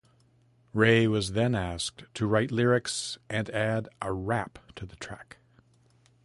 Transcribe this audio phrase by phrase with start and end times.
[0.73, 5.37] Ray was then asked to write lyrics and add a rap to the track.